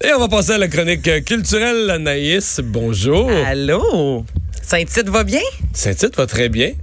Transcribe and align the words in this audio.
Et 0.00 0.12
on 0.12 0.20
va 0.20 0.28
passer 0.28 0.52
à 0.52 0.58
la 0.58 0.68
chronique 0.68 1.24
culturelle. 1.24 1.90
Anaïs, 1.90 2.60
bonjour. 2.62 3.28
Allô? 3.44 4.24
Saint-Tite 4.62 5.08
va 5.08 5.24
bien? 5.24 5.40
Saint-Tite 5.72 6.16
va 6.16 6.26
très 6.26 6.48
bien. 6.48 6.74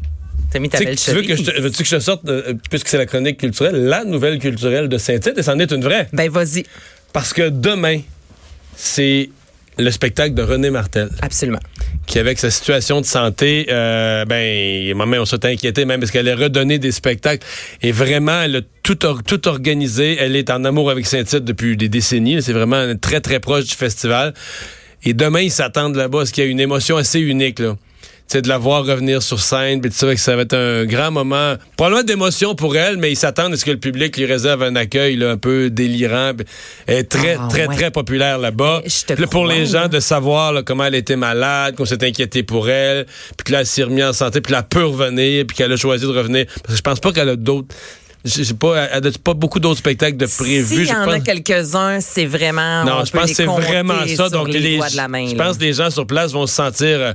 T'as 0.52 0.60
mis 0.60 0.68
ta 0.68 0.80
belle 0.80 0.98
tu 0.98 1.12
veux 1.12 1.22
que 1.22 1.38
je 1.38 1.44
que 1.44 1.86
je 1.86 1.96
te 1.96 2.00
sorte, 2.02 2.28
euh, 2.28 2.54
puisque 2.70 2.90
c'est 2.90 2.98
la 2.98 3.06
chronique 3.06 3.38
culturelle, 3.38 3.86
la 3.86 4.04
nouvelle 4.04 4.38
culturelle 4.38 4.90
de 4.90 4.98
Saint-Tite, 4.98 5.38
et 5.38 5.44
c'en 5.44 5.58
est 5.60 5.72
une 5.72 5.82
vraie. 5.82 6.10
Ben, 6.12 6.30
vas-y. 6.30 6.66
Parce 7.14 7.32
que 7.32 7.48
demain, 7.48 8.02
c'est 8.76 9.30
le 9.78 9.92
spectacle 9.92 10.34
de 10.34 10.42
René 10.42 10.70
Martel, 10.70 11.10
Absolument. 11.22 11.60
qui 12.08 12.20
avec 12.20 12.40
sa 12.40 12.50
situation 12.50 13.02
de 13.02 13.06
santé, 13.06 13.68
euh, 13.70 14.24
ben, 14.26 14.96
maman, 14.96 15.18
on 15.22 15.26
s'est 15.26 15.46
inquiété 15.46 15.86
même 15.86 16.00
parce 16.00 16.12
qu'elle 16.12 16.30
a 16.30 16.36
redonné 16.36 16.80
des 16.80 16.92
spectacles. 16.92 17.46
Et 17.82 17.92
vraiment, 17.92 18.42
elle 18.42 18.56
a 18.58 18.62
tout, 18.84 19.06
or- 19.06 19.24
tout 19.24 19.48
organisé. 19.48 20.18
Elle 20.20 20.36
est 20.36 20.50
en 20.50 20.64
amour 20.66 20.90
avec 20.92 21.06
Saint-Tite 21.06 21.44
depuis 21.44 21.76
des 21.76 21.90
décennies. 21.90 22.42
C'est 22.42 22.54
vraiment 22.54 22.96
très, 23.00 23.20
très 23.22 23.40
proche 23.40 23.66
du 23.66 23.76
festival. 23.76 24.34
Et 25.04 25.14
demain, 25.14 25.42
ils 25.42 25.52
s'attendent 25.52 25.96
là-bas, 25.96 26.20
parce 26.20 26.32
qu'il 26.32 26.44
y 26.44 26.48
a 26.48 26.50
une 26.50 26.60
émotion 26.60 26.98
assez 26.98 27.20
unique, 27.20 27.60
là. 27.60 27.76
De 28.34 28.50
la 28.50 28.58
voir 28.58 28.84
revenir 28.84 29.24
sur 29.24 29.40
scène, 29.40 29.80
puis 29.80 29.90
tu 29.92 29.96
sais 29.96 30.14
que 30.14 30.20
ça 30.20 30.36
va 30.36 30.42
être 30.42 30.56
un 30.56 30.84
grand 30.84 31.10
moment, 31.10 31.56
probablement 31.78 32.04
d'émotion 32.04 32.54
pour 32.54 32.76
elle, 32.76 32.98
mais 32.98 33.10
ils 33.12 33.16
s'attendent 33.16 33.54
à 33.54 33.56
ce 33.58 33.64
que 33.64 33.72
le 33.72 33.78
public 33.78 34.18
lui 34.18 34.26
réserve 34.26 34.62
un 34.64 34.76
accueil 34.76 35.16
là, 35.16 35.32
un 35.32 35.38
peu 35.38 35.70
délirant. 35.70 36.32
Elle 36.86 36.98
est 36.98 37.04
très, 37.04 37.38
Ah, 37.40 37.48
très, 37.50 37.68
ouais. 37.68 37.76
très 37.76 37.92
populaire 37.92 38.38
là-bas. 38.38 38.82
Là, 39.18 39.28
pour 39.28 39.46
les 39.46 39.66
gens 39.68 39.88
de 39.88 40.02
savoir 40.02 40.52
là, 40.52 40.64
comment 40.64 40.84
elle 40.84 40.96
était 40.96 41.16
malade, 41.16 41.76
qu'on 41.76 41.86
s'est 41.86 42.04
inquiété 42.04 42.44
pour 42.44 42.68
elle, 42.70 43.06
puis 43.38 43.46
que 43.46 43.52
là, 43.54 43.62
elle 43.62 43.66
s'est 43.68 43.84
remise 43.84 44.04
en 44.04 44.12
santé, 44.14 44.42
puis 44.42 44.52
là, 44.52 44.60
elle 44.60 44.68
peut 44.68 44.86
revenir, 44.86 45.46
puis 45.48 45.56
qu'elle 45.56 45.72
a 45.72 45.78
choisi 45.78 46.04
de 46.04 46.10
revenir. 46.12 46.46
Parce 46.48 46.72
que 46.72 46.76
je 46.76 46.82
pense 46.82 47.00
pas 47.00 47.14
qu'elle 47.14 47.30
a 47.30 47.36
d'autres... 47.38 47.74
Je 48.26 48.44
sais 48.44 48.54
pas, 48.56 48.88
elle 48.92 49.08
a 49.08 49.12
pas 49.24 49.36
beaucoup 49.36 49.62
d'autres 49.62 49.80
spectacles 49.80 50.18
de 50.18 50.26
prévus. 50.26 50.66
S'il 50.66 50.88
y 50.88 50.92
en 50.92 51.06
pense. 51.06 51.14
a 51.14 51.20
quelques-uns, 51.20 52.02
c'est 52.02 52.26
vraiment. 52.26 52.84
Non, 52.84 52.98
on 53.02 53.06
je 53.06 53.12
pense 53.12 53.30
que 53.30 53.36
c'est 53.36 53.46
vraiment 53.46 54.06
ça. 54.14 54.30
Donc, 54.30 54.48
les, 54.48 54.60
les, 54.60 54.78
doigts 54.78 54.90
de 54.90 54.98
la 54.98 55.08
main. 55.08 55.28
je 55.28 55.36
là. 55.36 55.44
pense 55.46 55.58
que 55.58 55.62
les 55.64 55.74
gens 55.74 55.92
sur 55.92 56.08
place 56.08 56.32
vont 56.34 56.48
se 56.48 56.56
sentir 56.56 57.14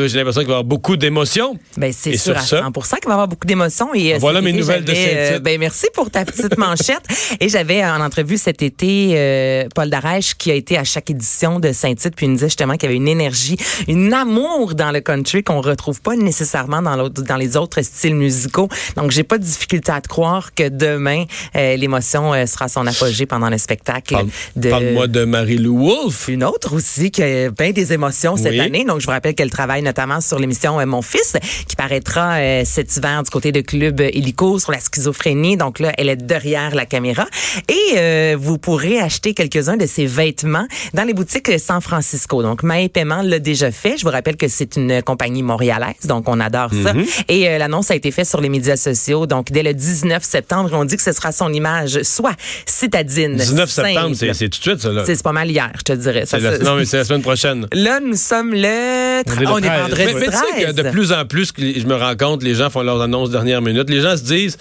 vois, 0.00 0.08
J'ai 0.08 0.18
l'impression 0.18 0.40
qu'il 0.40 0.48
va 0.48 0.54
y 0.54 0.56
avoir 0.56 0.64
beaucoup 0.64 0.96
d'émotions. 0.96 1.56
Ben, 1.76 1.92
c'est 1.92 2.16
sûr 2.16 2.36
à 2.36 2.40
ça? 2.40 2.62
100 2.62 2.96
qu'il 2.96 3.06
va 3.06 3.10
y 3.10 3.12
avoir 3.12 3.28
beaucoup 3.28 3.46
d'émotions. 3.46 3.94
Et, 3.94 4.14
euh, 4.14 4.18
Voilà 4.18 4.40
mes 4.40 4.50
été, 4.50 4.58
nouvelles 4.58 4.84
de 4.84 4.92
euh, 4.96 5.38
ben, 5.38 5.58
merci 5.60 5.86
pour 5.94 6.10
ta 6.10 6.24
petite 6.24 6.56
manchette. 6.58 7.02
Et 7.40 7.48
j'avais 7.48 7.84
en 7.84 8.00
entrevue 8.00 8.38
cet 8.38 8.62
été 8.62 9.12
euh, 9.14 9.68
Paul 9.74 9.88
Darèche 9.90 10.34
qui 10.34 10.50
a 10.50 10.54
été 10.54 10.76
à 10.78 10.84
chaque 10.84 11.10
édition 11.10 11.60
de 11.60 11.72
Saint-Tite 11.72 12.14
puis 12.16 12.26
il 12.26 12.30
nous 12.30 12.34
disait 12.36 12.48
justement 12.48 12.74
qu'il 12.74 12.84
y 12.84 12.86
avait 12.86 12.96
une 12.96 13.08
énergie, 13.08 13.56
une 13.86 14.12
amour 14.12 14.74
dans 14.74 14.90
le 14.90 15.00
country 15.00 15.42
qu'on 15.44 15.60
retrouve 15.60 16.00
pas 16.00 16.16
nécessairement 16.16 16.82
dans, 16.82 16.96
l'autre- 16.96 17.22
dans 17.22 17.36
les 17.36 17.56
autres 17.56 17.82
styles 17.82 18.16
musicaux. 18.16 18.68
Donc, 18.96 19.10
j'ai 19.12 19.22
pas 19.22 19.38
de 19.38 19.44
difficulté 19.44 19.92
à 19.92 20.00
te 20.00 20.08
croire 20.08 20.54
que 20.54 20.68
demain, 20.68 21.24
euh, 21.56 21.76
l'émotion 21.76 22.34
euh, 22.34 22.46
sera 22.46 22.64
à 22.64 22.68
son 22.68 22.86
apogée 22.86 23.26
pendant 23.26 23.48
le 23.50 23.58
spectacle. 23.58 24.14
Parle- 24.14 24.28
de... 24.56 24.70
Parle-moi 24.70 25.06
de 25.06 25.24
Marie-Lou 25.24 25.78
Wolfe. 25.86 26.28
Une 26.28 26.42
autre 26.44 26.74
aussi 26.74 27.10
qui 27.10 27.22
a 27.22 27.50
bien 27.50 27.70
des 27.70 27.92
émotions 27.92 28.36
cette 28.36 28.58
année. 28.58 28.84
Donc, 28.88 29.00
je 29.00 29.06
vous 29.06 29.12
rappelle 29.12 29.34
qu'elle 29.34 29.50
travaille 29.50 29.82
notamment 29.82 30.20
sur 30.20 30.38
l'émission 30.38 30.80
euh, 30.80 30.86
Mon 30.86 31.02
Fils, 31.02 31.34
qui 31.68 31.76
paraîtra 31.76 32.38
euh, 32.38 32.62
cet 32.64 32.96
hiver 32.96 33.22
du 33.22 33.30
côté 33.30 33.52
de 33.52 33.60
Club 33.60 34.00
Illico 34.12 34.58
sur 34.58 34.72
la 34.72 34.80
schizophrénie. 34.80 35.56
Donc 35.56 35.78
là, 35.78 35.92
elle 35.98 36.08
est 36.08 36.16
derrière 36.16 36.74
la 36.74 36.86
caméra. 36.86 37.26
Et 37.68 37.74
euh, 37.98 38.36
vous 38.38 38.58
pourrez 38.58 38.98
acheter 38.98 39.34
quelques-uns 39.34 39.76
de 39.76 39.86
ses 39.86 40.06
vêtements 40.06 40.66
dans 40.94 41.04
les 41.04 41.14
boutiques 41.14 41.50
San 41.58 41.80
Francisco. 41.80 42.42
Donc, 42.42 42.62
Maë 42.62 42.88
Paiement 42.88 43.22
l'a 43.22 43.38
déjà 43.38 43.70
fait. 43.70 43.96
Je 43.98 44.04
vous 44.04 44.10
rappelle 44.10 44.36
que 44.36 44.48
c'est 44.48 44.76
une 44.76 45.02
compagnie 45.02 45.42
montréalaise, 45.42 46.04
donc 46.06 46.28
on 46.28 46.40
adore 46.40 46.70
ça. 46.82 46.92
Et 47.28 47.48
euh, 47.48 47.58
l'annonce 47.58 47.90
a 47.90 47.94
été 47.94 48.10
faite 48.10 48.26
sur 48.26 48.40
les 48.40 48.48
médias 48.48 48.76
sociaux. 48.76 49.26
Donc, 49.26 49.52
dès 49.52 49.62
le 49.62 49.74
19 49.74 50.22
septembre, 50.24 50.70
on 50.72 50.84
dit 50.84 50.96
que 50.96 51.02
ce 51.02 51.12
sera 51.12 51.30
son 51.32 51.52
image, 51.52 52.02
soit 52.02 52.34
citadine. 52.66 53.36
19 53.36 53.70
septembre, 53.70 54.16
c'est 54.16 54.48
tout 54.48 54.58
de 54.58 54.62
suite, 54.62 54.80
ça. 54.80 54.92
Là. 54.92 55.02
C'est 55.06 55.22
pas 55.22 55.32
mal 55.32 55.50
hier, 55.50 55.70
je 55.76 55.82
te 55.82 55.92
dirais. 55.92 56.24
Ça, 56.26 56.38
la- 56.38 56.58
non, 56.58 56.76
mais 56.76 56.84
c'est 56.86 56.96
la 56.96 57.04
semaine 57.04 57.22
prochaine. 57.22 57.66
Là, 57.72 58.00
nous 58.00 58.16
sommes 58.16 58.54
le... 58.54 58.77
On 59.26 59.32
est 59.32 59.40
le 59.40 59.48
On 59.48 59.58
est 59.58 59.60
13. 59.62 59.80
vendredi 59.80 60.04
Mais, 60.04 60.14
mais 60.14 60.26
tu 60.26 60.32
sais 60.32 60.66
que 60.66 60.72
13. 60.72 60.74
de 60.74 60.90
plus 60.90 61.12
en 61.12 61.24
plus, 61.24 61.52
je 61.58 61.86
me 61.86 61.94
rends 61.94 62.16
compte, 62.16 62.42
les 62.42 62.54
gens 62.54 62.70
font 62.70 62.82
leurs 62.82 63.00
annonces 63.00 63.30
dernière 63.30 63.62
minute. 63.62 63.90
Les 63.90 64.00
gens 64.00 64.16
se 64.16 64.22
disent, 64.22 64.58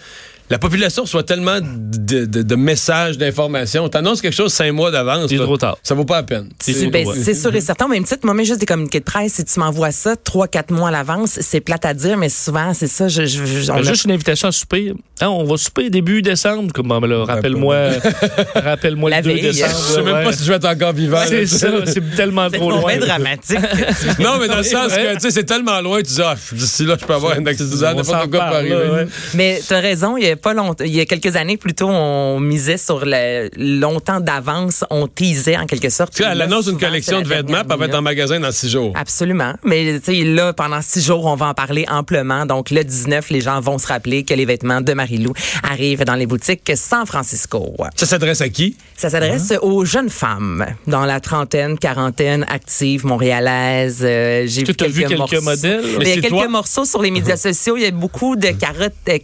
la 0.50 0.58
population 0.60 1.04
reçoit 1.04 1.24
tellement 1.24 1.60
de, 1.62 2.26
de- 2.26 2.42
de 2.42 2.56
messages, 2.56 3.18
d'informations. 3.18 3.90
T'annonces 3.90 4.22
quelque 4.22 4.34
chose 4.36 4.54
cinq 4.54 4.72
mois 4.72 4.92
d'avance. 4.92 5.30
C'est 5.30 5.38
trop 5.38 5.58
tard. 5.58 5.78
Ça 5.84 5.94
vaut 5.96 6.06
pas 6.06 6.18
la 6.18 6.24
peine. 6.24 6.50
C'est 6.62 6.88
ben, 6.88 7.06
c'est 7.22 7.34
sûr 7.34 7.54
et 7.56 7.62
certain. 7.62 7.88
Même 7.88 8.04
titre, 8.04 8.22
moi, 8.24 8.34
mais 8.34 8.46
juste 8.46 8.60
des 8.60 8.66
communiqués 8.66 9.00
de 9.00 9.06
presse, 9.06 9.34
si 9.34 9.46
tu 9.46 9.60
m'envoies 9.60 9.92
ça 9.92 10.16
trois, 10.16 10.48
quatre 10.48 10.72
mois 10.72 10.90
à 10.90 10.92
l'avance, 10.92 11.40
c'est 11.42 11.60
plate 11.60 11.86
à 11.86 11.94
dire, 11.94 12.18
mais 12.18 12.30
souvent, 12.30 12.74
c'est 12.74 12.88
ça. 12.88 13.08
Je, 13.08 13.26
je, 13.26 13.46
je- 13.46 13.72
on 13.72 13.76
Ben, 13.76 13.82
a- 13.82 13.84
juste 13.84 14.06
une 14.06 14.12
invitation 14.12 14.48
à 14.48 14.52
souper. 14.52 14.94
Hein, 15.20 15.28
on 15.30 15.44
va 15.46 15.58
souper 15.58 15.90
début 15.90 16.22
décembre. 16.22 16.72
Comme, 16.74 16.88
ben, 16.90 17.06
là, 17.08 17.26
rappelle-moi 17.26 17.90
rappelle-moi 18.56 19.10
La 19.10 19.18
le 19.18 19.24
2 19.24 19.30
veille. 19.30 19.42
décembre. 19.42 19.72
Je 19.90 19.94
sais 19.96 20.02
même 20.04 20.24
pas 20.24 20.34
si 20.34 20.44
je 20.44 20.50
vais 20.50 20.56
être 20.58 20.66
encore 20.68 20.94
vivant. 20.94 21.22
C'est 21.28 21.46
ça, 21.48 21.68
c'est 21.86 22.16
tellement 22.16 22.48
c'est 22.52 22.58
trop 22.58 22.72
loin. 22.72 22.96
bien 22.98 23.06
dramatique. 23.06 23.58
Non, 24.20 24.38
mais 24.40 24.48
dans 24.48 24.58
le 24.58 24.64
sens 24.64 24.94
que, 24.94 25.14
tu 25.16 25.20
sais, 25.22 25.32
c'est 25.32 25.44
tellement 25.44 25.80
loin, 25.82 25.98
tu 26.00 26.14
dis, 26.14 26.22
ah, 26.24 26.36
d'ici 26.52 26.86
là, 26.86 26.96
je 27.00 27.06
peux 27.06 27.14
avoir 27.14 27.34
un 27.38 27.46
accident, 27.46 27.68
On 27.94 27.96
n'importe 27.96 28.06
s'en 28.06 28.14
quoi 28.20 28.26
peut 28.28 28.38
parle, 28.38 28.56
arriver. 28.56 29.06
Mais 29.34 29.62
tu 29.66 29.74
as 29.74 29.80
raison, 29.80 30.18
il 30.18 30.24
y 30.26 30.30
a 30.30 30.36
pas 30.38 30.54
longtemps, 30.54 30.84
il 30.84 30.96
y 30.96 31.00
a 31.00 31.06
quelques 31.06 31.36
années 31.36 31.58
plutôt, 31.58 31.88
on 31.90 32.40
misait 32.40 32.78
sur 32.78 33.04
le 33.06 33.50
longtemps 33.58 34.20
d'avance, 34.20 34.84
on 34.90 35.08
teasait 35.08 35.58
en 35.58 35.66
quelque 35.66 35.90
sorte. 35.90 36.14
Tu 36.14 36.24
sais, 36.24 36.30
elle 36.32 36.42
annonce 36.42 36.68
une 36.68 36.78
collection 36.78 37.22
de 37.22 37.28
vêtements, 37.28 37.60
elle 37.70 37.78
va 37.78 37.86
être 37.86 37.96
en 37.96 38.02
magasin 38.02 38.40
dans 38.40 38.52
six 38.52 38.70
jours. 38.70 38.94
Absolument. 38.96 39.54
Mais 39.64 40.00
tu 40.00 40.14
sais, 40.16 40.24
là, 40.24 40.54
pendant 40.54 40.82
six 40.82 41.04
jours, 41.04 41.26
on 41.26 41.36
va 41.36 41.48
en 41.48 41.54
parler 41.54 41.86
amplement. 41.90 42.46
Donc, 42.46 42.70
le 42.72 42.84
19, 42.84 43.30
les 43.30 43.42
gens 43.42 43.60
vont 43.60 43.78
se 43.78 43.88
rappeler 43.88 44.24
que 44.24 44.34
les 44.34 44.46
vêtements 44.46 44.82
de 44.82 44.94
Marie-Lou 44.94 45.34
arrivent 45.64 46.04
dans 46.04 46.16
les 46.16 46.26
boutiques 46.26 46.72
San 46.76 47.06
Francisco. 47.06 47.76
Ça 47.96 48.06
s'adresse 48.06 48.42
à 48.42 48.50
qui? 48.50 48.76
Ça 48.96 49.10
s'adresse 49.10 49.54
aux 49.62 49.86
jeunes 49.86 50.10
femmes 50.10 50.66
dans 50.88 51.06
la 51.06 51.20
trentaine, 51.20 51.78
quarantaine, 51.78 52.46
actives, 52.50 53.06
montréalaises. 53.06 54.02
Euh, 54.04 54.46
J'ai 54.48 54.64
vu 54.64 54.74
quelques 54.74 55.12
morceaux. 55.18 55.42
modèles? 55.42 55.84
Mais 56.00 56.06
il 56.06 56.08
y 56.10 56.12
a 56.12 56.22
quelques 56.22 56.30
toi? 56.30 56.48
morceaux 56.48 56.86
sur 56.86 57.02
les 57.02 57.12
médias 57.12 57.38
sociaux. 57.48 57.78
Il 57.78 57.84
y 57.84 57.86
a 57.86 57.92
beaucoup 57.92 58.36
de 58.36 58.50
carottes. 58.50 58.94
euh, 59.10 59.18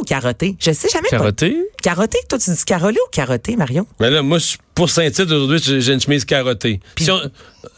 ou 0.00 0.04
carotté? 0.52 0.56
Je 0.60 0.72
sais 0.72 0.88
jamais. 0.88 1.08
pas. 1.10 1.18
Carotté? 1.82 2.18
Toi, 2.28 2.38
tu 2.38 2.50
dis 2.50 2.64
carolé 2.64 2.98
ou 3.06 3.10
carotté, 3.10 3.56
Marion? 3.56 3.86
Mais 4.00 4.10
là, 4.10 4.22
moi, 4.22 4.38
je- 4.38 4.56
pour 4.74 4.90
Saint-Tite, 4.90 5.30
aujourd'hui, 5.30 5.60
j'ai 5.80 5.92
une 5.92 6.00
chemise 6.00 6.24
carottée. 6.24 6.80
Puis 6.94 7.04
si 7.04 7.10
on- 7.10 7.20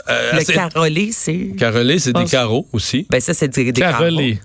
euh, 0.09 0.33
Le 0.33 0.45
carolé, 0.53 1.11
c'est... 1.13 1.53
Carolé, 1.59 1.99
c'est 1.99 2.13
des 2.13 2.25
carreaux 2.25 2.67
aussi. 2.73 3.07
Ben 3.11 3.21
ça, 3.21 3.35
c'est 3.35 3.49
des, 3.49 3.73
des 3.73 3.81
Carolé. 3.81 4.39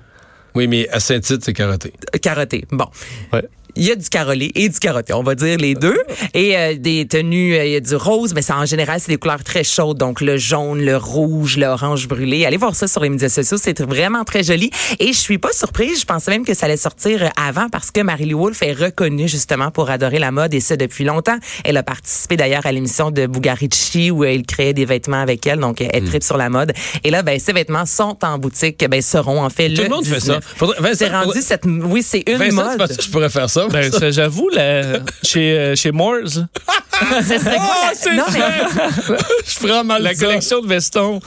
Oui, 0.55 0.67
mais 0.67 0.87
à 0.89 0.99
Saint-Tite, 0.99 1.43
c'est 1.43 1.53
carotté. 1.53 1.91
carreaux. 1.91 2.19
Carotté. 2.21 2.65
Bon. 2.71 2.87
Ouais. 3.33 3.43
Il 3.79 3.85
y 3.85 3.91
a 3.91 3.95
du 3.95 4.09
carolé 4.09 4.51
et 4.55 4.69
du 4.69 4.79
carotté, 4.79 5.13
on 5.13 5.21
va 5.23 5.35
dire 5.35 5.57
les 5.57 5.75
deux. 5.75 5.97
Et 6.33 6.57
euh, 6.57 6.75
des 6.77 7.07
tenues, 7.07 7.55
euh, 7.55 7.65
il 7.65 7.71
y 7.73 7.75
a 7.75 7.79
du 7.79 7.95
rose, 7.95 8.33
mais 8.33 8.41
ça 8.41 8.57
en 8.57 8.65
général, 8.65 8.99
c'est 8.99 9.11
des 9.11 9.17
couleurs 9.17 9.43
très 9.43 9.63
chaudes. 9.63 9.97
Donc 9.97 10.19
le 10.21 10.37
jaune, 10.37 10.81
le 10.83 10.97
rouge, 10.97 11.57
l'orange 11.57 12.07
brûlé. 12.07 12.45
Allez 12.45 12.57
voir 12.57 12.75
ça 12.75 12.87
sur 12.87 13.01
les 13.01 13.09
médias 13.09 13.29
sociaux, 13.29 13.57
c'est 13.61 13.79
vraiment 13.81 14.23
très 14.23 14.41
joli. 14.43 14.71
Et 14.99 15.13
je 15.13 15.17
suis 15.19 15.37
pas 15.37 15.51
surprise, 15.53 16.01
je 16.01 16.05
pensais 16.05 16.31
même 16.31 16.43
que 16.45 16.53
ça 16.55 16.65
allait 16.65 16.75
sortir 16.77 17.29
avant 17.37 17.69
parce 17.69 17.91
que 17.91 18.01
Marie-Lou 18.01 18.39
Wolfe 18.39 18.63
est 18.63 18.73
reconnue 18.73 19.27
justement 19.27 19.69
pour 19.71 19.89
adorer 19.91 20.19
la 20.19 20.31
mode 20.31 20.53
et 20.53 20.59
ça 20.59 20.75
depuis 20.75 21.03
longtemps. 21.03 21.37
Elle 21.63 21.77
a 21.77 21.83
participé 21.83 22.35
d'ailleurs 22.35 22.65
à 22.65 22.71
l'émission 22.71 23.11
de 23.11 23.27
Bugarici 23.27 24.09
où 24.11 24.23
elle 24.23 24.43
créait 24.43 24.73
des 24.73 24.85
vêtements 24.85 25.21
avec 25.21 25.45
elle, 25.45 25.59
donc 25.59 25.81
elle 25.81 26.03
tripe 26.05 26.23
sur 26.23 26.37
la 26.37 26.49
mode. 26.49 26.73
Et 27.03 27.11
là, 27.11 27.21
ben 27.21 27.39
ces 27.39 27.53
vêtements 27.53 27.85
sont 27.85 28.17
en 28.23 28.39
boutique, 28.39 28.83
ben 28.89 29.01
seront 29.01 29.43
en 29.43 29.49
fait 29.49 29.69
Tout 29.73 29.83
le 29.83 29.89
monde 29.89 30.05
fait 30.05 30.19
ça. 30.19 30.39
Faudrait- 30.55 30.79
Vincent, 30.79 30.95
C'est 30.97 31.09
rendu 31.09 31.25
faudrait- 31.25 31.41
cette, 31.41 31.65
oui, 31.65 32.01
c'est 32.03 32.23
une 32.27 32.37
Vincent, 32.37 32.77
mode. 32.77 32.97
je 32.99 33.09
pourrais 33.09 33.29
faire 33.29 33.49
ça? 33.49 33.66
Ben, 33.71 33.91
ça, 33.91 34.11
j'avoue, 34.11 34.49
là, 34.49 34.99
chez, 35.23 35.57
euh, 35.57 35.75
chez 35.75 35.91
Moores, 35.91 36.27
Ce 37.21 37.37
serait 37.37 37.57
quoi 37.57 37.75
Ah, 37.75 37.91
la- 37.91 37.95
c'est 37.95 38.15
non, 38.15 38.23
mais, 38.33 39.15
Je 39.45 39.51
ferais 39.59 39.83
mal 39.83 40.01
la 40.01 40.15
ça. 40.15 40.25
collection 40.25 40.61
de 40.61 40.67
vestons. 40.67 41.19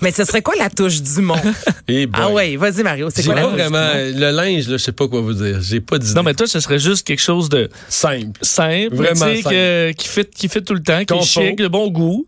mais 0.00 0.12
ce 0.12 0.24
serait 0.24 0.40
quoi 0.42 0.54
la 0.56 0.70
touche 0.70 1.02
du 1.02 1.20
monde? 1.20 1.40
Eh 1.88 2.06
ah 2.12 2.30
ouais, 2.30 2.56
vas-y 2.56 2.82
Mario, 2.84 3.08
c'est 3.10 3.22
J'ai 3.22 3.26
quoi 3.26 3.34
la 3.34 3.42
pas 3.42 3.48
touche 3.48 3.56
vraiment. 3.60 3.92
du 3.92 4.12
monde? 4.12 4.20
Le 4.20 4.30
linge, 4.30 4.68
là, 4.68 4.76
je 4.76 4.82
sais 4.84 4.92
pas 4.92 5.08
quoi 5.08 5.20
vous 5.20 5.32
dire. 5.34 5.58
J'ai 5.62 5.80
pas 5.80 5.98
d'idée. 5.98 6.14
Non, 6.14 6.22
mais 6.22 6.34
toi, 6.34 6.46
ce 6.46 6.60
serait 6.60 6.78
juste 6.78 7.04
quelque 7.06 7.20
chose 7.22 7.48
de 7.48 7.68
simple. 7.88 8.38
simple, 8.40 8.94
Vraiment 8.94 9.26
tu 9.26 9.36
sais, 9.38 9.42
que- 9.42 9.92
qui, 9.92 10.08
fit, 10.08 10.24
qui 10.26 10.48
fit 10.48 10.62
tout 10.62 10.74
le 10.74 10.82
temps, 10.82 11.04
qui 11.04 11.14
est 11.14 11.22
chic, 11.22 11.56
de 11.56 11.66
bon 11.68 11.88
goût. 11.88 12.24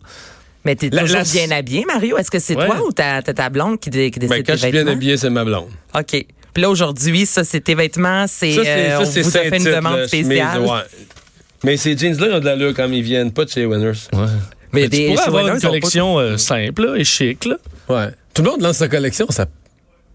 Mais 0.65 0.75
t'es 0.75 0.89
La- 0.91 1.03
toujours 1.03 1.19
la- 1.19 1.23
bien 1.25 1.51
habillé, 1.53 1.85
Mario? 1.87 2.19
Est-ce 2.19 2.31
que 2.33 2.41
c'est 2.41 2.57
Ouais. 2.57 2.67
toi 2.67 2.85
ou 2.85 2.91
ta, 2.91 3.23
ta, 3.23 3.33
ta 3.33 3.49
blonde 3.49 3.79
qui, 3.79 3.89
dé- 3.91 4.11
qui 4.11 4.19
décide 4.19 4.31
Ben, 4.35 4.43
quand 4.43 4.53
tes 4.55 4.59
je 4.59 4.63
suis 4.65 4.73
bien 4.73 4.89
habillé, 4.89 5.17
c'est 5.17 5.31
ma 5.31 5.45
blonde. 5.45 5.69
OK. 5.97 6.27
Puis 6.57 6.63
là, 6.63 6.71
aujourd'hui, 6.71 7.27
ça, 7.27 7.45
c'est 7.45 7.61
tes 7.61 7.75
vêtements. 7.75 8.25
C'est, 8.27 8.55
Ça, 8.55 8.63
c'est 8.65 8.71
euh, 8.71 8.97
ça, 8.97 9.03
on 9.03 9.05
c'est 9.05 9.21
vous 9.21 9.37
a 9.37 9.41
fait 9.41 9.59
une 9.59 9.65
demande 9.65 9.97
là, 9.99 10.09
chemise, 10.09 10.25
spéciale. 10.25 10.61
ouais. 10.63 10.81
Mais 11.65 11.77
ces 11.77 11.95
jeans-là 11.99 12.29
ils 12.29 12.33
ont 12.33 12.41
de 12.41 12.47
l'allure 12.47 12.73
quand 12.75 12.91
ils 12.91 13.03
viennent 13.03 13.31
pas 13.31 13.45
de 13.45 13.51
chez 13.51 13.67
Winners. 13.67 13.91
Ouais. 14.15 14.21
Mais 14.73 14.81
Mais 14.81 14.89
des 14.89 14.97
tu 15.01 15.07
pourrais 15.11 15.27
avoir 15.27 15.45
Winners 15.45 15.57
une 15.57 15.61
pas 15.61 15.69
collection 15.69 16.19
euh, 16.19 16.39
simple 16.39 16.87
là, 16.87 16.97
et 16.97 17.05
chic. 17.05 17.45
Là. 17.45 17.57
Ouais. 17.91 18.07
Tout 18.33 18.41
le 18.41 18.53
monde 18.53 18.63
lance 18.63 18.79
sa 18.79 18.89
collection, 18.89 19.27
ça 19.29 19.45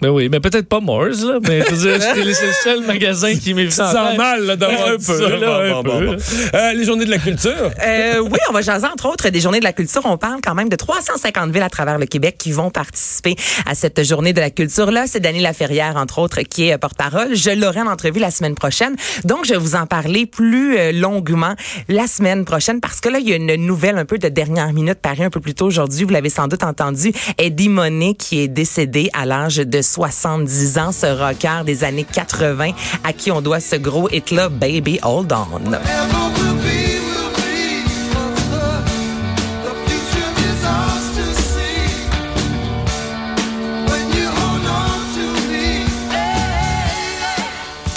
Mais 0.02 0.10
oui, 0.10 0.30
mais 0.30 0.40
peut-être 0.40 0.68
pas 0.68 0.80
Mars, 0.80 1.22
là. 1.24 1.40
Mais 1.48 1.62
je 1.70 1.76
veux 1.76 1.98
dire, 1.98 2.02
c'est 2.02 2.24
le 2.24 2.54
seul 2.64 2.86
magasin 2.86 3.36
qui 3.36 3.54
m'est 3.54 3.70
Ça 3.70 3.92
sent 3.92 4.18
mal 4.18 4.44
là, 4.46 4.56
d'avoir 4.56 4.88
Un 4.90 4.96
peu, 4.98 5.00
ça. 5.00 5.30
là, 5.30 5.58
un 5.58 5.70
Bon, 5.72 5.84
bon, 5.84 6.00
peu. 6.00 6.06
bon, 6.08 6.14
bon. 6.16 6.18
Euh, 6.56 6.74
les 6.74 6.84
journées 6.86 7.06
de 7.06 7.12
la 7.12 7.18
culture? 7.20 7.72
Euh, 7.86 8.20
oui, 8.20 8.40
on 8.50 8.54
va 8.54 8.62
jaser 8.62 8.88
entre 8.88 9.08
autres 9.10 9.30
des 9.30 9.40
journées 9.40 9.60
de 9.60 9.64
la 9.64 9.74
culture. 9.74 10.02
On 10.06 10.18
parle 10.18 10.40
quand 10.44 10.56
même 10.56 10.70
de 10.70 10.76
350 10.76 11.52
villes 11.52 11.62
à 11.62 11.70
travers 11.70 11.98
le 12.00 12.06
Québec 12.06 12.36
qui 12.40 12.52
vont 12.52 12.70
participer 12.72 13.36
à 13.66 13.76
cette 13.76 14.04
journée 14.04 14.34
de 14.34 14.40
la 14.40 14.50
culture-là. 14.50 15.06
C'est 15.08 15.20
Dany 15.20 15.40
Laferrière, 15.42 15.96
entre 15.98 16.20
autres, 16.20 16.42
qui 16.42 16.70
est 16.70 16.78
porte-parole. 16.78 17.36
Je 17.36 17.52
l'aurai 17.52 17.82
en 17.82 17.88
entrevue 17.88 18.20
la 18.20 18.32
semaine 18.32 18.56
prochaine. 18.56 18.96
Donc, 19.24 19.46
je 19.46 19.52
vais 19.54 19.60
vous 19.60 19.76
en 19.76 19.86
parler 19.86 20.26
plus 20.26 20.78
euh, 20.78 20.92
longuement 20.92 21.54
la 21.90 22.08
semaine 22.08 22.44
prochaine 22.46 22.80
parce 22.82 23.00
que 23.02 23.10
là, 23.10 23.20
il 23.20 23.30
y 23.30 23.34
a 23.34 23.36
une 23.36 23.56
nouvelle 23.56 23.98
un 23.98 24.06
peu 24.06 24.18
de 24.18 24.28
dernière 24.30 24.74
minute 24.74 25.00
parue 25.02 25.24
un 25.24 25.30
peu 25.30 25.40
plus 25.40 25.54
tôt 25.54 25.66
aujourd'hui. 25.68 26.04
Vous 26.06 26.12
l'avez 26.12 26.30
sans 26.30 26.48
doute 26.48 26.64
entendu. 26.64 27.12
Eddie 27.38 27.70
Money 27.70 28.16
qui 28.16 28.40
est 28.42 28.48
décédé 28.48 29.10
à 29.14 29.26
l'âge 29.26 29.58
de 29.58 29.82
70 29.92 30.78
ans, 30.78 30.92
ce 30.92 31.06
rocker 31.06 31.64
des 31.66 31.84
années 31.84 32.06
80 32.06 32.72
à 33.04 33.14
qui 33.14 33.32
on 33.32 33.42
doit 33.42 33.60
ce 33.60 33.76
gros 33.76 34.10
hit-là, 34.10 34.50
Baby 34.50 35.00
Hold 35.04 35.34
On. 35.34 36.41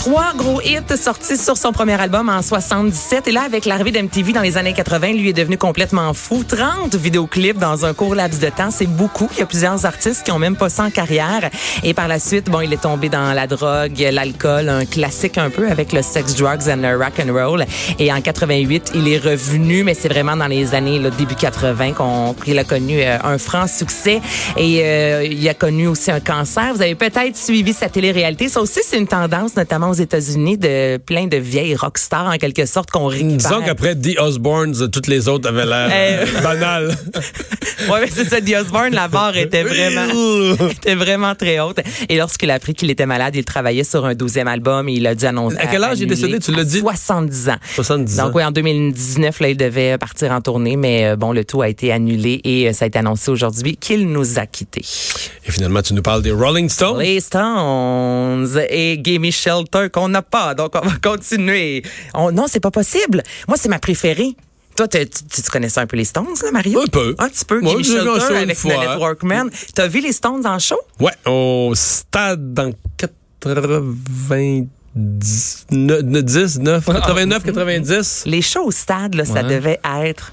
Trois 0.04 0.34
gros 0.36 0.60
hits 0.60 0.98
sortis 0.98 1.38
sur 1.38 1.56
son 1.56 1.72
premier 1.72 1.98
album 1.98 2.28
en 2.28 2.42
77. 2.42 3.26
Et 3.26 3.32
là, 3.32 3.40
avec 3.40 3.64
l'arrivée 3.64 3.90
d'MTV 3.90 4.34
dans 4.34 4.42
les 4.42 4.58
années 4.58 4.74
80, 4.74 5.14
lui 5.14 5.30
est 5.30 5.32
devenu 5.32 5.56
complètement 5.56 6.12
fou. 6.12 6.44
30 6.44 6.94
vidéoclips 6.94 7.56
dans 7.56 7.86
un 7.86 7.94
court 7.94 8.14
laps 8.14 8.38
de 8.38 8.50
temps, 8.50 8.70
c'est 8.70 8.86
beaucoup. 8.86 9.30
Il 9.32 9.38
y 9.38 9.42
a 9.42 9.46
plusieurs 9.46 9.86
artistes 9.86 10.22
qui 10.22 10.30
ont 10.30 10.38
même 10.38 10.56
pas 10.56 10.68
ça 10.68 10.82
en 10.82 10.90
carrière. 10.90 11.48
Et 11.82 11.94
par 11.94 12.06
la 12.06 12.18
suite, 12.18 12.50
bon, 12.50 12.60
il 12.60 12.70
est 12.74 12.82
tombé 12.82 13.08
dans 13.08 13.32
la 13.32 13.46
drogue, 13.46 13.98
l'alcool, 14.12 14.68
un 14.68 14.84
classique 14.84 15.38
un 15.38 15.48
peu 15.48 15.70
avec 15.70 15.94
le 15.94 16.02
sex, 16.02 16.34
drugs 16.34 16.68
and 16.68 16.82
le 16.82 16.98
rock 16.98 17.14
and 17.18 17.32
roll. 17.32 17.64
Et 17.98 18.12
en 18.12 18.20
88, 18.20 18.92
il 18.94 19.08
est 19.08 19.16
revenu, 19.16 19.84
mais 19.84 19.94
c'est 19.94 20.10
vraiment 20.10 20.36
dans 20.36 20.48
les 20.48 20.74
années 20.74 20.98
là, 20.98 21.08
début 21.08 21.34
80 21.34 21.92
qu'on 21.92 22.34
qu'il 22.34 22.58
a 22.58 22.64
connu 22.64 23.00
euh, 23.00 23.16
un 23.24 23.38
franc 23.38 23.66
succès. 23.66 24.20
Et 24.58 24.82
euh, 24.84 25.24
il 25.24 25.48
a 25.48 25.54
connu 25.54 25.86
aussi 25.86 26.10
un 26.10 26.20
cancer. 26.20 26.74
Vous 26.74 26.82
avez 26.82 26.94
peut-être 26.94 27.38
suivi 27.38 27.72
sa 27.72 27.88
télé-réalité. 27.88 28.50
Ça 28.50 28.60
aussi, 28.60 28.80
c'est 28.84 28.98
une 28.98 29.08
tendance, 29.08 29.56
notamment 29.56 29.93
États-Unis, 29.94 30.58
de 30.58 30.98
plein 30.98 31.26
de 31.26 31.36
vieilles 31.36 31.74
rockstars 31.74 32.26
en 32.26 32.36
quelque 32.36 32.66
sorte 32.66 32.90
qu'on 32.90 33.06
récupère. 33.06 33.36
Disons 33.36 33.62
qu'après 33.64 33.94
The 33.96 34.18
Osbournes, 34.20 34.90
toutes 34.90 35.06
les 35.06 35.28
autres 35.28 35.48
avaient 35.48 35.66
l'air 35.66 35.88
Euh. 35.92 36.40
banales. 36.42 36.96
Ouais, 37.90 38.00
mais 38.00 38.08
c'est 38.10 38.24
ça. 38.24 38.40
The 38.40 38.54
Osbourne, 38.62 38.94
la 38.94 39.08
barre 39.08 39.36
était 39.36 39.62
vraiment, 39.62 40.54
était 40.70 40.94
vraiment 40.94 41.34
très 41.34 41.60
haute. 41.60 41.80
Et 42.08 42.16
lorsqu'il 42.16 42.50
a 42.50 42.54
appris 42.54 42.72
qu'il 42.72 42.90
était 42.90 43.04
malade, 43.04 43.34
il 43.36 43.44
travaillait 43.44 43.84
sur 43.84 44.06
un 44.06 44.14
douzième 44.14 44.48
album 44.48 44.88
et 44.88 44.92
il 44.94 45.06
a 45.06 45.14
dû 45.14 45.26
annoncer. 45.26 45.56
À 45.58 45.66
quel 45.66 45.82
âge 45.84 45.98
il 45.98 46.04
est 46.04 46.06
décédé, 46.06 46.38
tu 46.38 46.52
l'as 46.52 46.64
dit? 46.64 46.80
70 46.80 47.48
ans. 47.50 47.56
70 47.74 48.20
ans. 48.20 48.26
Donc 48.26 48.36
oui, 48.36 48.44
en 48.44 48.52
2019, 48.52 49.40
là, 49.40 49.48
il 49.48 49.56
devait 49.56 49.98
partir 49.98 50.30
en 50.32 50.40
tournée, 50.40 50.76
mais 50.76 51.04
euh, 51.06 51.16
bon, 51.16 51.32
le 51.32 51.44
tout 51.44 51.60
a 51.62 51.68
été 51.68 51.92
annulé 51.92 52.40
et 52.44 52.68
euh, 52.68 52.72
ça 52.72 52.84
a 52.84 52.88
été 52.88 52.98
annoncé 52.98 53.30
aujourd'hui 53.30 53.76
qu'il 53.76 54.06
nous 54.08 54.38
a 54.38 54.46
quittés. 54.46 54.82
Et 55.46 55.50
finalement, 55.52 55.82
tu 55.82 55.92
nous 55.94 56.02
parles 56.02 56.22
des 56.22 56.30
Rolling 56.32 56.68
Stones. 56.70 56.98
Les 57.00 57.20
Stones 57.20 58.48
et 58.70 58.98
Gimme 59.02 59.30
Shelter 59.30 59.90
qu'on 59.92 60.08
n'a 60.08 60.22
pas. 60.22 60.54
Donc, 60.54 60.72
on 60.74 60.86
va 60.86 60.94
continuer. 61.02 61.82
On- 62.14 62.32
non, 62.32 62.46
c'est 62.48 62.60
pas 62.60 62.70
possible. 62.70 63.22
Moi, 63.46 63.56
c'est 63.60 63.68
ma 63.68 63.78
préférée. 63.78 64.34
Toi, 64.76 64.88
tu, 64.88 65.06
tu 65.06 65.42
connaissais 65.52 65.80
un 65.80 65.86
peu 65.86 65.96
les 65.96 66.04
Stones, 66.04 66.26
là, 66.42 66.50
Mario? 66.50 66.80
Un 66.80 66.86
peu. 66.86 67.14
Un 67.18 67.28
petit 67.28 67.44
peu. 67.44 67.60
Moi, 67.60 67.74
Gimme 67.82 67.84
Shelter 67.84 68.36
avec 68.36 68.56
fois. 68.56 68.72
Nanette 68.74 68.98
Workman. 68.98 69.50
T'as 69.74 69.86
vu 69.86 70.00
les 70.00 70.12
Stones 70.12 70.46
en 70.46 70.58
show? 70.58 70.78
Ouais, 70.98 71.12
au 71.26 71.72
stade 71.74 72.54
dans 72.54 72.72
90, 73.40 74.68
10, 74.96 76.58
9, 76.60 76.84
89, 76.86 77.42
90. 77.44 78.22
Les 78.26 78.42
shows 78.42 78.64
au 78.66 78.70
stade, 78.70 79.14
là, 79.14 79.24
ça 79.24 79.42
devait 79.42 79.80
être 80.02 80.32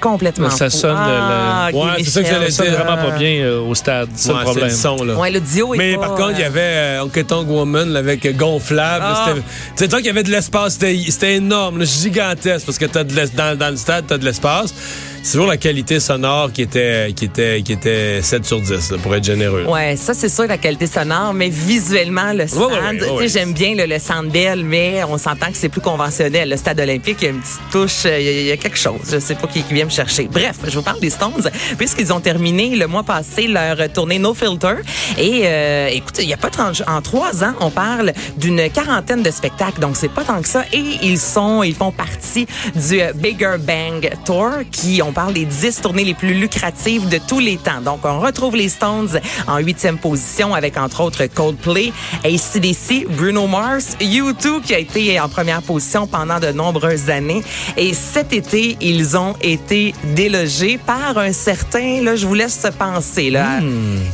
complètement 0.00 0.50
Ça 0.50 0.70
fou. 0.70 0.76
sonne, 0.78 0.96
Ah, 0.98 1.68
le- 1.72 1.78
Ouais, 1.78 1.84
c'est 1.98 2.10
ça 2.10 2.22
que 2.22 2.28
j'allais 2.28 2.50
sonne 2.50 2.68
vraiment 2.68 2.96
pas 2.96 3.16
bien 3.16 3.42
euh, 3.42 3.60
au 3.60 3.74
stade, 3.74 4.08
c'est 4.16 4.30
Ouais, 4.30 4.38
le 4.38 4.44
problème. 4.44 4.68
le 4.68 4.74
son, 4.74 5.04
là. 5.04 5.14
Ouais, 5.14 5.30
le 5.30 5.40
duo 5.40 5.74
est 5.74 5.78
Mais 5.78 5.94
pas, 5.94 6.00
par 6.08 6.14
contre, 6.16 6.32
il 6.34 6.40
y 6.40 6.42
euh, 6.42 6.46
avait 6.46 6.60
euh, 6.60 7.02
Honky 7.04 7.24
Tonk 7.24 7.48
Woman 7.48 7.90
là, 7.92 7.98
avec 8.00 8.24
euh, 8.26 8.32
gonflable. 8.32 9.04
Ah. 9.08 9.34
Sais, 9.76 9.88
toi 9.88 9.98
qu'il 9.98 10.06
y 10.08 10.10
avait 10.10 10.22
de 10.22 10.30
l'espace, 10.30 10.74
c'était 10.74 10.98
c'était 11.08 11.34
énorme, 11.36 11.78
là, 11.78 11.84
gigantesque, 11.84 12.66
parce 12.66 12.78
que 12.78 12.86
t'as 12.86 13.04
de 13.04 13.14
dans, 13.36 13.56
dans 13.58 13.70
le 13.70 13.76
stade, 13.76 14.06
tu 14.08 14.14
as 14.14 14.18
de 14.18 14.24
l'espace. 14.24 14.74
C'est 15.22 15.32
toujours 15.32 15.48
la 15.48 15.58
qualité 15.58 16.00
sonore 16.00 16.50
qui 16.50 16.62
était, 16.62 17.12
qui 17.14 17.26
était, 17.26 17.60
qui 17.62 17.72
était 17.74 18.22
7 18.22 18.44
sur 18.46 18.58
10, 18.60 18.90
là, 18.92 18.98
pour 19.02 19.14
être 19.14 19.22
généreux. 19.22 19.64
Ouais, 19.66 19.94
ça 19.96 20.14
c'est 20.14 20.30
sûr 20.30 20.46
la 20.46 20.56
qualité 20.56 20.86
sonore, 20.86 21.34
mais 21.34 21.50
visuellement 21.50 22.32
le 22.32 22.46
stade, 22.46 22.60
Ouais, 22.60 23.02
ouais, 23.02 23.10
ouais, 23.10 23.28
j'aime 23.28 23.52
bien 23.52 23.74
le, 23.76 23.84
le 23.84 23.98
Sandbell, 23.98 24.64
mais 24.64 25.04
on 25.04 25.18
s'entend 25.18 25.48
que 25.50 25.56
c'est 25.56 25.68
plus 25.68 25.82
conventionnel. 25.82 26.48
Le 26.48 26.56
stade 26.56 26.80
olympique, 26.80 27.18
il 27.20 27.24
y 27.24 27.28
a 27.28 27.30
une 27.32 27.40
petite 27.40 27.60
touche, 27.70 28.06
euh, 28.06 28.18
il 28.18 28.24
y, 28.24 28.28
a- 28.28 28.32
il 28.40 28.46
y 28.46 28.50
a 28.52 28.56
quelque 28.56 28.78
chose. 28.78 28.98
Je 29.12 29.18
sais 29.18 29.34
pas 29.34 29.46
qui, 29.46 29.62
qui 29.62 29.74
vient 29.74 29.84
me 29.84 29.90
chercher. 29.90 30.26
Bref, 30.32 30.56
je 30.66 30.70
vous 30.74 30.82
parle 30.82 31.00
des 31.00 31.10
Stones 31.10 31.50
puisqu'ils 31.76 32.12
ont 32.14 32.20
terminé 32.20 32.74
le 32.74 32.86
mois 32.86 33.02
passé 33.02 33.46
leur 33.46 33.76
tournée 33.92 34.18
No 34.18 34.32
Filter. 34.32 34.76
Et 35.18 35.42
euh, 35.44 35.88
écoutez, 35.88 36.22
il 36.22 36.28
y 36.30 36.34
a 36.34 36.38
pas 36.38 36.48
de 36.48 36.56
en 36.90 37.02
trois 37.02 37.44
ans, 37.44 37.52
on 37.60 37.70
parle 37.70 38.12
d'une 38.38 38.68
quarantaine 38.70 39.22
de 39.22 39.30
spectacles, 39.30 39.80
donc 39.80 39.96
c'est 39.96 40.10
pas 40.12 40.24
tant 40.24 40.40
que 40.40 40.48
ça. 40.48 40.64
Et 40.72 40.82
ils 41.02 41.18
sont, 41.18 41.62
ils 41.62 41.74
font 41.74 41.92
partie 41.92 42.46
du 42.74 43.00
Bigger 43.16 43.56
Bang 43.58 44.10
Tour, 44.24 44.50
qui 44.72 45.00
on 45.10 45.12
parle 45.12 45.32
des 45.32 45.44
10 45.44 45.80
tournées 45.80 46.04
les 46.04 46.14
plus 46.14 46.34
lucratives 46.34 47.08
de 47.08 47.18
tous 47.18 47.40
les 47.40 47.56
temps. 47.56 47.80
Donc 47.84 48.00
on 48.04 48.20
retrouve 48.20 48.54
les 48.54 48.68
Stones 48.68 49.18
en 49.48 49.58
huitième 49.58 49.98
position 49.98 50.54
avec 50.54 50.76
entre 50.76 51.00
autres 51.00 51.26
Coldplay, 51.26 51.92
ACDC, 52.24 53.08
Bruno 53.08 53.48
Mars, 53.48 53.96
U2 54.00 54.60
qui 54.62 54.72
a 54.72 54.78
été 54.78 55.18
en 55.18 55.28
première 55.28 55.62
position 55.62 56.06
pendant 56.06 56.38
de 56.38 56.52
nombreuses 56.52 57.10
années. 57.10 57.42
Et 57.76 57.92
cet 57.92 58.32
été, 58.32 58.76
ils 58.80 59.16
ont 59.16 59.34
été 59.42 59.94
délogés 60.14 60.78
par 60.78 61.18
un 61.18 61.32
certain, 61.32 62.02
là, 62.02 62.14
je 62.14 62.24
vous 62.24 62.34
laisse 62.34 62.64
penser, 62.78 63.30
là. 63.30 63.58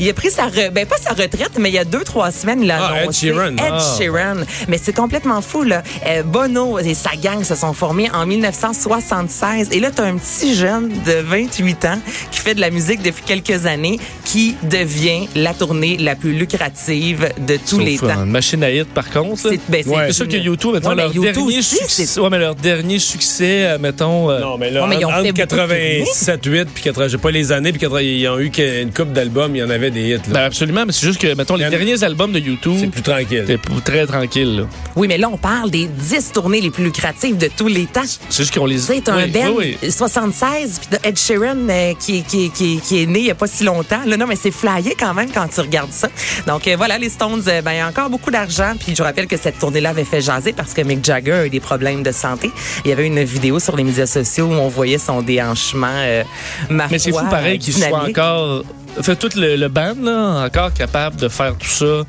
Il 0.01 0.09
a 0.09 0.15
pris 0.15 0.31
sa, 0.31 0.47
re- 0.49 0.71
ben 0.71 0.87
pas 0.87 0.97
sa 0.97 1.11
retraite, 1.11 1.59
mais 1.59 1.69
il 1.69 1.75
y 1.75 1.79
a 1.79 1.85
deux, 1.85 2.05
trois 2.05 2.31
semaines, 2.31 2.63
il 2.63 2.71
a 2.71 2.79
Ah, 2.81 3.05
Ed 3.05 3.13
Sheeran. 3.13 3.49
Ed 3.53 3.59
Ah. 3.61 3.97
Sheeran. 3.99 4.37
Mais 4.69 4.79
c'est 4.83 4.95
complètement 4.97 5.43
fou, 5.43 5.63
là. 5.63 5.83
Euh, 6.07 6.23
Bono 6.23 6.79
et 6.79 6.95
sa 6.95 7.17
gang 7.17 7.43
se 7.45 7.55
sont 7.55 7.75
formés 7.75 8.11
en 8.15 8.25
1976. 8.25 9.69
Et 9.73 9.81
là, 9.81 9.91
t'as 9.95 10.05
un 10.05 10.17
petit 10.17 10.55
jeune 10.55 10.86
de 10.89 11.13
28 11.21 11.85
ans 11.87 11.99
qui 12.31 12.41
fait 12.41 12.55
de 12.55 12.61
la 12.61 12.71
musique 12.71 13.03
depuis 13.03 13.23
quelques 13.25 13.67
années 13.67 13.99
qui 14.25 14.55
devient 14.71 15.29
la 15.35 15.55
tournée 15.55 15.97
la 15.99 16.15
plus 16.17 16.33
lucrative 16.33 17.29
de 17.47 17.57
tous 17.57 17.77
Sauf, 17.77 17.85
les 17.85 17.97
euh, 18.03 18.09
temps. 18.09 18.25
une 18.25 18.31
machine 18.31 18.63
à 18.65 18.71
hit, 18.71 18.89
par 18.89 19.09
contre. 19.11 19.39
C'est 19.41 19.61
ben, 19.69 19.83
Ouais. 19.87 20.05
C'est 20.09 20.13
sûr 20.15 20.29
que 20.29 20.37
YouTube, 20.37 20.73
mettons, 20.75 20.89
Ouais, 20.91 20.95
leur, 20.97 21.13
U2 21.13 21.21
dernier 21.33 21.59
aussi, 21.59 21.77
succès, 21.77 22.07
c'est- 22.07 22.21
ouais, 22.21 22.31
mais 22.31 22.39
leur 22.39 22.55
dernier 22.55 22.99
succès, 22.99 23.67
euh, 23.67 23.79
mettons. 23.79 24.31
euh, 24.31 24.41
Non, 24.41 24.59
mais 24.59 24.71
là, 24.71 24.83
Ouais, 24.83 24.89
mais 24.97 25.05
entre 25.05 25.15
fait 25.23 25.33
beaucoup 25.33 25.33
de 25.33 25.39
87, 25.39 26.45
8, 26.45 26.69
puis 26.75 26.83
80, 26.83 27.09
j'ai 27.09 27.19
pas 27.19 27.31
les 27.31 27.53
années, 27.53 27.71
puis 27.73 27.81
80, 27.81 28.01
ils 28.03 28.29
ont 28.29 28.39
eu 28.39 28.51
qu'une 28.51 28.93
coupe 28.93 29.13
d'albums, 29.13 29.55
il 29.55 29.59
y 29.61 29.63
en 29.63 29.71
avait 29.71 29.91
des 29.91 30.09
hits. 30.11 30.13
là. 30.15 30.21
ben, 30.33 30.41
absolument, 30.41 30.85
mais 30.87 30.93
c'est 30.93 31.07
juste 31.07 31.21
que, 31.21 31.35
mettons, 31.35 31.57
les 31.57 31.65
a- 31.65 31.71
derniers 31.71 32.03
albums 32.05 32.33
de 32.33 32.39
YouTube, 32.41 32.77
c'est 32.81 32.87
plus 32.89 33.03
tranquille. 33.03 33.45
p- 33.47 33.59
très 33.85 34.07
tranquille. 34.07 34.57
là. 34.57 34.63
Oui, 34.97 35.07
mais 35.09 35.19
là, 35.19 35.29
on 35.33 35.37
parle 35.39 35.71
des 35.71 35.87
10 35.87 36.33
tournées 36.33 36.61
les 36.61 36.71
plus 36.71 36.85
lucratives 36.85 37.37
de 37.37 37.49
tous 37.57 37.69
les 37.69 37.87
temps. 37.87 38.03
C'est 38.29 38.43
juste 38.43 38.55
qu'on 38.55 38.67
les 38.67 38.79
C'est 38.79 39.09
un 39.09 39.17
oui, 39.25 39.31
Ben 39.31 39.51
oui, 39.57 39.77
oui. 39.83 39.91
76 39.93 40.76
puis 40.81 40.89
de 40.91 40.99
Ed 41.03 41.19
Sheeran 41.19 41.69
euh, 41.69 41.95
qui, 41.99 42.23
qui, 42.23 42.51
qui, 42.51 42.81
qui 42.81 43.03
est 43.03 43.07
né 43.07 43.21
il 43.21 43.25
y 43.27 43.31
a 43.31 43.35
pas 43.35 43.47
si 43.47 43.65
longtemps. 43.65 44.01
Là, 44.07 44.17
non, 44.17 44.27
mais 44.27 44.37
c'est 44.37 44.51
flyé 44.51 44.95
quand 44.99 45.15
même 45.15 45.31
quand 45.33 45.47
tu 45.49 45.61
regardes 45.61 45.93
ça. 45.93 46.09
Donc 46.47 46.67
euh, 46.69 46.77
voilà, 46.77 46.99
les 46.99 47.09
Stones, 47.09 47.43
euh, 47.49 47.63
ben 47.63 47.73
il 47.73 47.77
y 47.79 47.81
a 47.81 47.89
encore 47.89 48.11
beaucoup 48.11 48.31
d'argent. 48.31 48.73
Puis 48.79 48.95
je 48.97 49.03
rappelle 49.03 49.27
que 49.27 49.37
cette 49.37 49.59
tournée-là 49.59 49.91
avait 49.91 50.05
fait 50.05 50.21
jaser 50.21 50.53
parce 50.53 50.73
que 50.75 50.83
Mick 50.83 51.05
Jagger 51.05 51.33
a 51.33 51.47
eu 51.47 51.51
des 51.51 51.61
problèmes 51.61 52.03
de 52.03 52.13
santé. 52.13 52.51
Il 52.85 52.89
y 52.89 52.93
avait 52.93 53.07
une 53.07 53.23
vidéo 53.25 53.59
sur 53.59 53.77
les 53.77 53.85
médias 53.85 54.07
sociaux 54.07 54.47
où 54.47 54.53
on 54.53 54.69
voyait 54.69 54.99
son 54.99 55.23
déhanchement. 55.23 55.87
Euh, 55.93 56.23
ma 56.71 56.89
Mais 56.89 56.99
c'est 56.99 57.11
fou 57.11 57.19
pareil 57.31 57.61
soient 57.63 57.87
dynamique. 57.87 58.19
encore. 58.19 58.65
Fait 59.03 59.17
tout 59.17 59.29
le, 59.37 59.57
le 59.57 59.69
band, 59.69 59.95
là, 60.03 60.45
encore 60.47 60.73
capable 60.73 61.17
de 61.17 61.29
faire 61.29 61.55
tout 61.57 61.69
ça. 61.69 62.03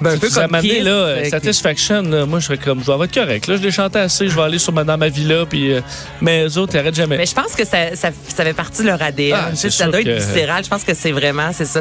Ben, 0.00 0.10
un 0.14 0.18
peu 0.18 0.28
comme 0.28 0.50
m'a 0.50 0.58
amené, 0.58 0.74
Kiss, 0.76 0.84
là, 0.84 1.24
Satisfaction, 1.30 2.02
là, 2.02 2.26
moi, 2.26 2.40
je 2.40 2.46
serais 2.46 2.58
comme, 2.58 2.80
je 2.80 2.86
dois 2.86 3.04
être 3.04 3.14
correct. 3.14 3.46
Là, 3.46 3.56
je 3.56 3.62
l'ai 3.62 3.70
chanté 3.70 3.98
assez, 4.00 4.28
je 4.28 4.34
vais 4.34 4.42
aller 4.42 4.58
sur 4.58 4.72
ma, 4.72 4.82
dans 4.84 4.98
ma 4.98 5.08
villa, 5.08 5.46
puis. 5.48 5.72
euh, 5.72 5.80
mais 6.20 6.44
eux 6.44 6.58
autres, 6.58 6.74
ils 6.74 6.78
arrêtent 6.78 6.94
jamais. 6.96 7.16
Mais 7.16 7.26
je 7.26 7.34
pense 7.34 7.52
que 7.54 7.64
ça, 7.64 7.94
ça, 7.94 8.10
ça 8.28 8.44
fait 8.44 8.54
partie 8.54 8.82
de 8.82 8.88
leur 8.88 9.00
ADN. 9.00 9.36
Ah, 9.52 9.54
ça 9.54 9.70
sûr 9.70 9.86
doit 9.90 10.00
être 10.00 10.06
que- 10.06 10.14
viscéral. 10.18 10.64
Je 10.64 10.68
pense 10.68 10.82
que 10.84 10.94
c'est 10.94 11.12
vraiment, 11.12 11.50
c'est 11.52 11.64
ça. 11.64 11.80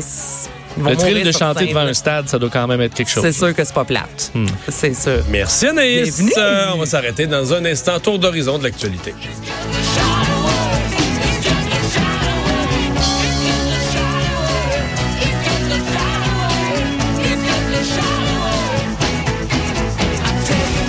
le 0.77 0.96
thrill 0.96 1.24
de 1.24 1.32
chanter 1.32 1.60
scène, 1.62 1.70
devant 1.70 1.82
un 1.82 1.94
stade, 1.94 2.30
ça 2.30 2.38
doit 2.38 2.50
quand 2.51 2.68
même 2.68 2.82
être 2.82 2.94
quelque 2.94 3.10
chose. 3.10 3.24
C'est 3.24 3.32
sûr 3.34 3.56
que 3.56 3.63
c'est 3.63 3.74
pas 3.74 3.84
plate. 3.86 4.32
Hmm. 4.36 4.46
C'est 4.70 4.94
sûr. 4.94 5.24
Merci 5.30 5.68
Anaïs. 5.68 6.18
Bienvenue. 6.18 6.32
Euh, 6.38 6.65
on 6.75 6.77
va 6.77 6.86
s'arrêter 6.86 7.25
dans 7.27 7.51
un 7.53 7.65
instant. 7.65 8.00
Tour 8.00 8.20
d'horizon 8.20 8.58
de 8.60 8.63
l'actualité. 8.65 9.13